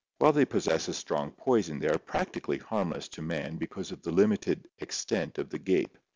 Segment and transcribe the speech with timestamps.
[0.17, 4.09] While they possess a strong poison they are practically harmless to man because of the
[4.11, 5.95] limited extent of the gape.